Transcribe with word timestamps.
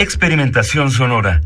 Experimentación 0.00 0.90
sonora. 0.90 1.42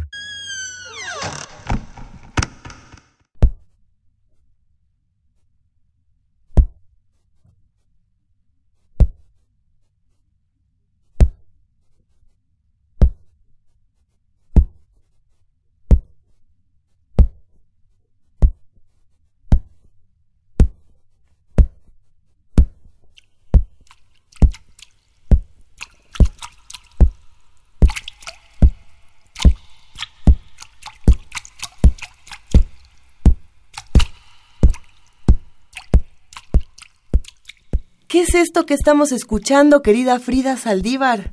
¿Qué 38.14 38.20
es 38.20 38.36
esto 38.36 38.64
que 38.64 38.74
estamos 38.74 39.10
escuchando, 39.10 39.82
querida 39.82 40.20
Frida 40.20 40.56
Saldívar? 40.56 41.32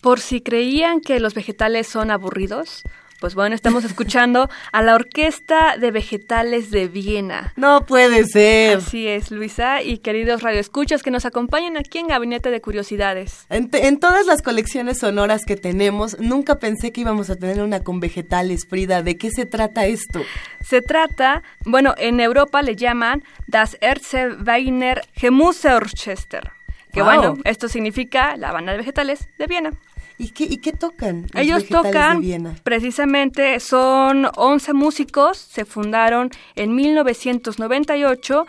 Por 0.00 0.18
si 0.18 0.40
creían 0.40 1.02
que 1.02 1.20
los 1.20 1.34
vegetales 1.34 1.86
son 1.86 2.10
aburridos, 2.10 2.84
pues 3.22 3.36
bueno, 3.36 3.54
estamos 3.54 3.84
escuchando 3.84 4.50
a 4.72 4.82
la 4.82 4.96
Orquesta 4.96 5.76
de 5.78 5.92
Vegetales 5.92 6.72
de 6.72 6.88
Viena. 6.88 7.52
No 7.54 7.86
puede 7.86 8.24
ser. 8.24 8.78
Así 8.78 9.06
es, 9.06 9.30
Luisa, 9.30 9.80
y 9.80 9.98
queridos 9.98 10.42
radioescuchas 10.42 11.04
que 11.04 11.12
nos 11.12 11.24
acompañan 11.24 11.76
aquí 11.76 11.98
en 11.98 12.08
Gabinete 12.08 12.50
de 12.50 12.60
Curiosidades. 12.60 13.46
En, 13.48 14.00
todas 14.00 14.26
las 14.26 14.42
colecciones 14.42 14.98
sonoras 14.98 15.44
que 15.44 15.54
tenemos, 15.54 16.18
nunca 16.18 16.58
pensé 16.58 16.90
que 16.90 17.02
íbamos 17.02 17.30
a 17.30 17.36
tener 17.36 17.62
una 17.62 17.84
con 17.84 18.00
vegetales, 18.00 18.66
Frida. 18.68 19.04
¿De 19.04 19.16
qué 19.16 19.30
se 19.30 19.46
trata 19.46 19.86
esto? 19.86 20.20
Se 20.60 20.82
trata, 20.82 21.44
bueno, 21.64 21.94
en 21.98 22.18
Europa 22.18 22.60
le 22.62 22.74
llaman 22.74 23.22
Das 23.46 23.78
Erze 23.80 24.30
Weiner 24.44 25.02
Gemüseorchester, 25.14 26.50
que 26.92 27.02
Wow. 27.02 27.08
bueno, 27.08 27.38
esto 27.44 27.68
significa 27.68 28.36
la 28.36 28.50
banda 28.50 28.72
de 28.72 28.78
vegetales 28.78 29.28
de 29.38 29.46
Viena. 29.46 29.70
¿Y 30.18 30.30
qué, 30.30 30.44
y 30.44 30.58
qué 30.58 30.72
tocan? 30.72 31.26
los 31.32 31.42
Ellos 31.42 31.66
tocan, 31.68 32.20
de 32.20 32.26
Viena? 32.26 32.56
precisamente, 32.62 33.60
son 33.60 34.28
11 34.36 34.72
músicos, 34.72 35.38
se 35.38 35.64
fundaron 35.64 36.30
en 36.54 36.74
1998 36.74 38.46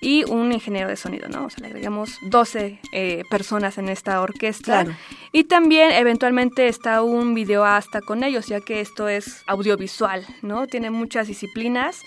y 0.00 0.24
un 0.24 0.52
ingeniero 0.52 0.88
de 0.88 0.96
sonido, 0.96 1.28
¿no? 1.28 1.46
O 1.46 1.50
sea, 1.50 1.60
le 1.60 1.66
agregamos 1.66 2.18
12 2.22 2.80
eh, 2.92 3.22
personas 3.30 3.76
en 3.78 3.88
esta 3.88 4.20
orquesta. 4.22 4.84
Claro. 4.84 4.98
Y 5.32 5.44
también 5.44 5.92
eventualmente 5.92 6.68
está 6.68 7.02
un 7.02 7.34
videoasta 7.34 8.00
con 8.00 8.24
ellos, 8.24 8.46
ya 8.46 8.60
que 8.60 8.80
esto 8.80 9.08
es 9.08 9.42
audiovisual, 9.46 10.26
¿no? 10.42 10.66
Tiene 10.66 10.90
muchas 10.90 11.28
disciplinas. 11.28 12.02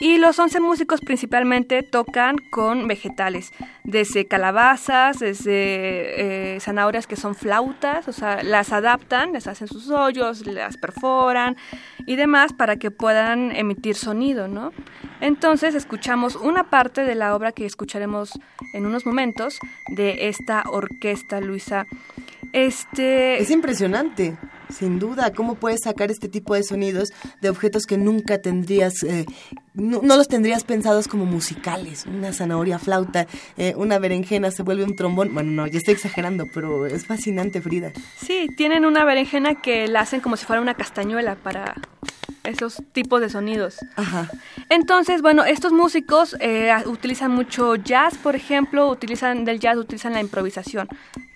Y 0.00 0.18
los 0.18 0.38
11 0.38 0.60
músicos 0.60 1.00
principalmente 1.00 1.82
tocan 1.82 2.36
con 2.50 2.88
vegetales, 2.88 3.52
desde 3.84 4.26
calabazas, 4.26 5.20
desde 5.20 6.54
eh, 6.56 6.60
zanahorias 6.60 7.06
que 7.06 7.16
son 7.16 7.34
flautas, 7.34 8.08
o 8.08 8.12
sea, 8.12 8.42
las 8.42 8.72
adaptan, 8.72 9.32
les 9.32 9.46
hacen 9.46 9.68
sus 9.68 9.90
hoyos, 9.90 10.46
las 10.46 10.76
perforan 10.76 11.56
y 12.06 12.16
demás 12.16 12.52
para 12.52 12.76
que 12.76 12.90
puedan 12.90 13.54
emitir 13.54 13.94
sonido, 13.94 14.48
¿no? 14.48 14.72
Entonces 15.24 15.74
escuchamos 15.74 16.36
una 16.36 16.68
parte 16.68 17.02
de 17.02 17.14
la 17.14 17.34
obra 17.34 17.52
que 17.52 17.64
escucharemos 17.64 18.38
en 18.74 18.84
unos 18.84 19.06
momentos 19.06 19.58
de 19.88 20.28
esta 20.28 20.64
orquesta, 20.68 21.40
Luisa. 21.40 21.86
Este 22.52 23.40
Es 23.40 23.50
impresionante, 23.50 24.36
sin 24.68 24.98
duda, 24.98 25.32
cómo 25.32 25.54
puedes 25.54 25.80
sacar 25.84 26.10
este 26.10 26.28
tipo 26.28 26.54
de 26.54 26.62
sonidos 26.62 27.08
de 27.40 27.48
objetos 27.48 27.86
que 27.86 27.96
nunca 27.96 28.42
tendrías, 28.42 29.02
eh, 29.02 29.24
no, 29.72 30.02
no 30.02 30.18
los 30.18 30.28
tendrías 30.28 30.62
pensados 30.62 31.08
como 31.08 31.24
musicales. 31.24 32.04
Una 32.04 32.34
zanahoria 32.34 32.78
flauta, 32.78 33.26
eh, 33.56 33.72
una 33.78 33.98
berenjena 33.98 34.50
se 34.50 34.62
vuelve 34.62 34.84
un 34.84 34.94
trombón. 34.94 35.32
Bueno, 35.32 35.52
no, 35.52 35.66
ya 35.66 35.78
estoy 35.78 35.94
exagerando, 35.94 36.44
pero 36.52 36.84
es 36.84 37.06
fascinante, 37.06 37.62
Frida. 37.62 37.92
Sí, 38.18 38.48
tienen 38.58 38.84
una 38.84 39.06
berenjena 39.06 39.54
que 39.54 39.88
la 39.88 40.00
hacen 40.00 40.20
como 40.20 40.36
si 40.36 40.44
fuera 40.44 40.60
una 40.60 40.74
castañuela 40.74 41.34
para 41.36 41.76
esos 42.44 42.82
tipos 42.92 43.20
de 43.20 43.28
sonidos. 43.28 43.76
Ajá. 43.96 44.30
Entonces, 44.68 45.22
bueno, 45.22 45.44
estos 45.44 45.72
músicos 45.72 46.36
eh, 46.40 46.72
utilizan 46.86 47.30
mucho 47.30 47.76
jazz, 47.76 48.16
por 48.16 48.36
ejemplo, 48.36 48.88
utilizan 48.88 49.44
del 49.44 49.58
jazz, 49.60 49.76
utilizan 49.76 50.12
la 50.12 50.20
improvisación, 50.20 50.88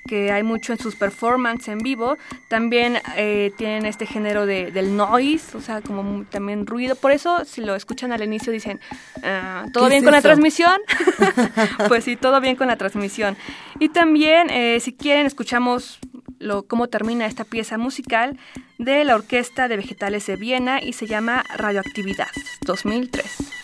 que 0.07 0.33
hay 0.33 0.43
mucho 0.43 0.73
en 0.73 0.79
sus 0.79 0.97
performances 0.97 1.69
en 1.69 1.79
vivo. 1.79 2.17
También 2.49 2.99
eh, 3.17 3.53
tienen 3.59 3.85
este 3.85 4.07
género 4.07 4.47
de, 4.47 4.71
del 4.71 4.97
noise, 4.97 5.57
o 5.57 5.61
sea, 5.61 5.83
como 5.83 6.25
también 6.25 6.67
ruido. 6.67 6.95
Por 6.97 7.13
eso, 7.13 7.45
si 7.45 7.61
lo 7.61 7.75
escuchan 7.75 8.13
al 8.13 8.23
inicio, 8.23 8.53
dicen, 8.53 8.81
"Ah, 9.23 9.67
¿todo 9.73 9.85
¿Qué 9.85 9.91
bien 9.91 10.03
es 10.03 10.05
con 10.05 10.13
la 10.15 10.23
transmisión? 10.23 10.81
pues 11.89 12.05
sí, 12.05 12.17
todo 12.17 12.41
bien 12.41 12.57
con 12.57 12.69
la 12.69 12.77
transmisión. 12.77 13.37
Y 13.79 13.91
también, 13.91 14.49
eh, 14.51 14.81
si 14.81 14.95
quieren, 14.95 15.27
escuchamos 15.27 15.99
lo, 16.39 16.65
cómo 16.65 16.89
termina 16.89 17.27
esta 17.27 17.45
pieza 17.45 17.79
musical 17.79 18.39
de 18.79 19.05
la 19.05 19.15
Orquesta 19.15 19.69
de 19.69 19.77
Vegetales 19.77 20.27
de 20.27 20.37
Viena 20.37 20.83
y 20.83 20.93
se 20.93 21.07
llama 21.07 21.45
Radioactividad 21.57 22.29
2003. 22.63 23.58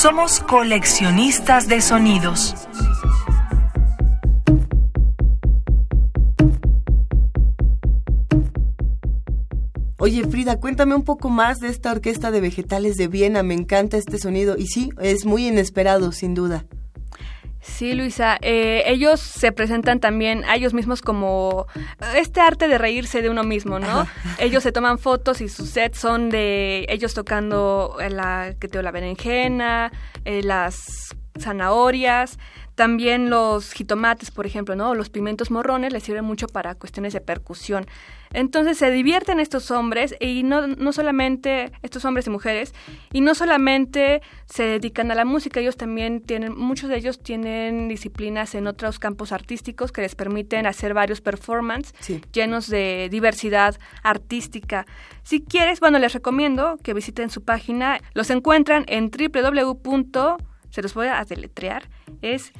Somos 0.00 0.38
coleccionistas 0.38 1.66
de 1.66 1.80
sonidos. 1.80 2.54
Oye, 9.98 10.24
Frida, 10.28 10.60
cuéntame 10.60 10.94
un 10.94 11.02
poco 11.02 11.30
más 11.30 11.58
de 11.58 11.66
esta 11.66 11.90
orquesta 11.90 12.30
de 12.30 12.40
vegetales 12.40 12.96
de 12.96 13.08
Viena. 13.08 13.42
Me 13.42 13.54
encanta 13.54 13.96
este 13.96 14.18
sonido 14.18 14.56
y 14.56 14.68
sí, 14.68 14.90
es 15.00 15.26
muy 15.26 15.48
inesperado, 15.48 16.12
sin 16.12 16.32
duda. 16.32 16.64
Sí, 17.68 17.94
Luisa, 17.94 18.38
eh, 18.40 18.82
ellos 18.86 19.20
se 19.20 19.52
presentan 19.52 20.00
también 20.00 20.44
a 20.44 20.56
ellos 20.56 20.74
mismos 20.74 21.00
como 21.00 21.66
este 22.16 22.40
arte 22.40 22.66
de 22.66 22.78
reírse 22.78 23.22
de 23.22 23.30
uno 23.30 23.44
mismo, 23.44 23.78
¿no? 23.78 24.06
ellos 24.38 24.62
se 24.62 24.72
toman 24.72 24.98
fotos 24.98 25.40
y 25.40 25.48
sus 25.48 25.70
sets 25.70 25.98
son 25.98 26.28
de 26.28 26.86
ellos 26.88 27.14
tocando 27.14 27.96
la, 28.10 28.54
que 28.58 28.66
te 28.66 28.82
la 28.82 28.90
berenjena, 28.90 29.92
eh, 30.24 30.42
las 30.42 31.14
zanahorias, 31.40 32.38
también 32.78 33.28
los 33.28 33.72
jitomates, 33.72 34.30
por 34.30 34.46
ejemplo, 34.46 34.76
¿no? 34.76 34.94
Los 34.94 35.10
pimientos 35.10 35.50
morrones 35.50 35.92
les 35.92 36.04
sirven 36.04 36.24
mucho 36.24 36.46
para 36.46 36.76
cuestiones 36.76 37.12
de 37.12 37.20
percusión. 37.20 37.86
Entonces 38.32 38.78
se 38.78 38.92
divierten 38.92 39.40
estos 39.40 39.72
hombres 39.72 40.14
y 40.20 40.44
no, 40.44 40.68
no 40.68 40.92
solamente 40.92 41.72
estos 41.82 42.04
hombres 42.04 42.28
y 42.28 42.30
mujeres 42.30 42.74
y 43.12 43.20
no 43.20 43.34
solamente 43.34 44.22
se 44.46 44.62
dedican 44.62 45.10
a 45.10 45.16
la 45.16 45.24
música, 45.24 45.58
ellos 45.58 45.76
también 45.76 46.20
tienen, 46.20 46.56
muchos 46.56 46.88
de 46.88 46.98
ellos 46.98 47.20
tienen 47.20 47.88
disciplinas 47.88 48.54
en 48.54 48.68
otros 48.68 49.00
campos 49.00 49.32
artísticos 49.32 49.90
que 49.90 50.02
les 50.02 50.14
permiten 50.14 50.64
hacer 50.64 50.94
varios 50.94 51.20
performances 51.20 51.94
llenos 52.32 52.68
de 52.68 53.08
diversidad 53.10 53.76
artística. 54.04 54.86
Si 55.24 55.40
quieres, 55.40 55.80
bueno, 55.80 55.98
les 55.98 56.12
recomiendo 56.12 56.78
que 56.82 56.94
visiten 56.94 57.28
su 57.28 57.42
página. 57.42 57.98
Los 58.14 58.30
encuentran 58.30 58.84
en 58.86 59.10
www. 59.10 60.36
Se 60.70 60.82
los 60.82 60.94
voy 60.94 61.08
a 61.08 61.24
deletrear. 61.24 61.88
Es 62.22 62.52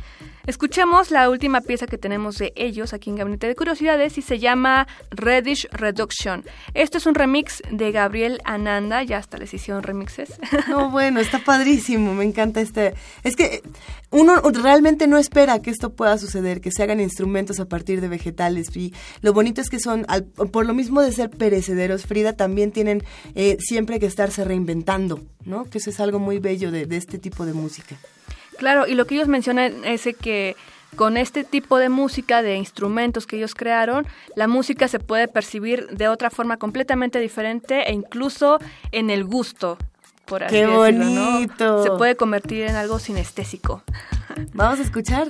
Escuchemos 0.47 1.11
la 1.11 1.29
última 1.29 1.59
pieza 1.59 1.87
que 1.87 1.97
tenemos 1.97 2.37
de 2.37 2.53
ellos 2.55 2.93
aquí 2.93 3.09
en 3.09 3.17
Gabinete 3.17 3.47
de 3.47 3.55
Curiosidades 3.55 4.17
y 4.17 4.21
se 4.21 4.39
llama 4.39 4.87
Reddish 5.11 5.67
Reduction. 5.71 6.45
Esto 6.73 6.99
es 6.99 7.05
un 7.05 7.15
remix 7.15 7.61
de 7.69 7.91
Gabriel 7.91 8.39
Ananda, 8.45 9.03
ya 9.03 9.17
hasta 9.17 9.37
les 9.37 9.53
hicieron 9.53 9.83
remixes. 9.83 10.29
No, 10.69 10.89
bueno, 10.89 11.19
está 11.19 11.39
padrísimo, 11.39 12.13
me 12.13 12.23
encanta 12.23 12.61
este. 12.61 12.93
Es 13.23 13.35
que 13.35 13.61
uno 14.09 14.37
realmente 14.37 15.05
no 15.07 15.17
espera 15.17 15.61
que 15.61 15.69
esto 15.69 15.93
pueda 15.93 16.17
suceder, 16.17 16.61
que 16.61 16.71
se 16.71 16.81
hagan 16.81 17.01
instrumentos 17.01 17.59
a 17.59 17.65
partir 17.65 17.99
de 17.99 18.07
vegetales. 18.07 18.73
Y 18.77 18.93
lo 19.21 19.33
bonito 19.33 19.59
es 19.59 19.69
que 19.69 19.79
son, 19.79 20.05
por 20.53 20.65
lo 20.65 20.73
mismo 20.73 21.01
de 21.01 21.11
ser 21.11 21.29
perecederos, 21.29 22.05
Frida, 22.05 22.33
también 22.33 22.71
tienen 22.71 23.03
eh, 23.35 23.57
siempre 23.59 23.99
que 23.99 24.05
estarse 24.05 24.45
reinventando, 24.45 25.19
¿no? 25.43 25.65
Que 25.65 25.79
eso 25.79 25.89
es 25.89 25.99
algo 25.99 26.19
muy 26.19 26.39
bello 26.39 26.71
de 26.71 26.87
este 26.95 27.17
tipo 27.17 27.45
de 27.45 27.51
música. 27.51 27.97
Claro, 28.57 28.87
y 28.87 28.95
lo 28.95 29.05
que 29.05 29.15
ellos 29.15 29.27
mencionan 29.27 29.85
es 29.85 30.07
que 30.19 30.55
con 30.95 31.17
este 31.17 31.43
tipo 31.43 31.77
de 31.77 31.89
música, 31.89 32.41
de 32.41 32.55
instrumentos 32.55 33.27
que 33.27 33.37
ellos 33.37 33.55
crearon, 33.55 34.07
la 34.35 34.47
música 34.47 34.87
se 34.87 34.99
puede 34.99 35.27
percibir 35.27 35.87
de 35.89 36.07
otra 36.07 36.29
forma 36.29 36.57
completamente 36.57 37.19
diferente 37.19 37.89
e 37.89 37.93
incluso 37.93 38.59
en 38.91 39.09
el 39.09 39.23
gusto. 39.23 39.77
Por 40.25 40.43
así 40.43 40.55
¡Qué 40.55 40.67
bonito! 40.67 41.83
Se 41.83 41.91
puede 41.91 42.15
convertir 42.15 42.63
en 42.63 42.75
algo 42.75 42.99
sinestésico. 42.99 43.83
Vamos 44.53 44.79
a 44.79 44.83
escuchar. 44.83 45.29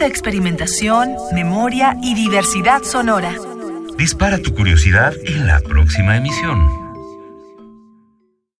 de 0.00 0.06
experimentación, 0.06 1.14
memoria 1.32 1.96
y 2.02 2.14
diversidad 2.14 2.82
sonora. 2.82 3.34
Dispara 3.98 4.38
tu 4.38 4.54
curiosidad 4.54 5.12
en 5.26 5.46
la 5.46 5.60
próxima 5.60 6.16
emisión. 6.16 6.79